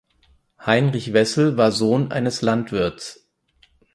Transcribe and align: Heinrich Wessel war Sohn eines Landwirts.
Heinrich 0.65 1.13
Wessel 1.13 1.57
war 1.57 1.71
Sohn 1.71 2.11
eines 2.11 2.41
Landwirts. 2.41 3.29